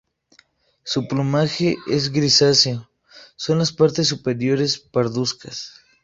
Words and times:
Su 0.83 1.07
plumaje 1.07 1.77
es 1.85 2.11
grisáceo 2.11 2.89
con 3.45 3.59
las 3.59 3.71
partes 3.71 4.07
superiores 4.07 4.79
parduzcas. 4.79 5.73